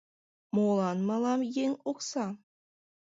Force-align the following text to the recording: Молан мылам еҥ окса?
Молан 0.55 0.97
мылам 1.07 1.41
еҥ 1.63 1.71
окса? 1.89 2.25